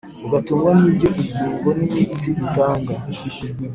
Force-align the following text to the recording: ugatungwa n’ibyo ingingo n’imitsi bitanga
ugatungwa 0.25 0.71
n’ibyo 0.79 1.07
ingingo 1.21 1.69
n’imitsi 1.77 2.27
bitanga 2.37 2.93